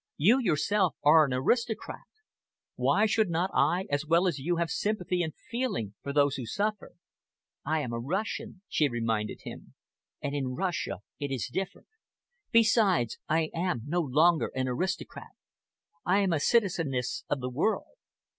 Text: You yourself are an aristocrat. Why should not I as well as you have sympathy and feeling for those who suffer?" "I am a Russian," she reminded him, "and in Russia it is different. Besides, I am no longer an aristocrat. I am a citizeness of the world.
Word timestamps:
You 0.17 0.39
yourself 0.39 0.95
are 1.03 1.25
an 1.25 1.33
aristocrat. 1.33 2.07
Why 2.73 3.05
should 3.05 3.29
not 3.29 3.51
I 3.53 3.85
as 3.91 4.03
well 4.03 4.25
as 4.25 4.39
you 4.39 4.55
have 4.55 4.71
sympathy 4.71 5.21
and 5.21 5.35
feeling 5.35 5.93
for 6.01 6.11
those 6.11 6.37
who 6.37 6.45
suffer?" 6.47 6.93
"I 7.63 7.81
am 7.81 7.93
a 7.93 7.99
Russian," 7.99 8.63
she 8.67 8.89
reminded 8.89 9.41
him, 9.43 9.75
"and 10.19 10.33
in 10.33 10.55
Russia 10.55 11.01
it 11.19 11.29
is 11.29 11.51
different. 11.53 11.89
Besides, 12.51 13.19
I 13.29 13.51
am 13.53 13.83
no 13.85 13.99
longer 14.01 14.51
an 14.55 14.67
aristocrat. 14.67 15.33
I 16.03 16.21
am 16.21 16.33
a 16.33 16.39
citizeness 16.39 17.23
of 17.29 17.39
the 17.39 17.51
world. 17.51 17.95